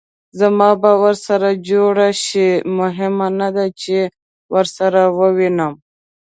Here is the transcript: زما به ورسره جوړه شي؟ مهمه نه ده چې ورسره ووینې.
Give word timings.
زما 0.39 0.69
به 0.81 0.91
ورسره 1.03 1.49
جوړه 1.69 2.07
شي؟ 2.23 2.49
مهمه 2.79 3.27
نه 3.39 3.49
ده 3.55 3.65
چې 3.81 3.97
ورسره 4.53 5.01
ووینې. 5.17 5.69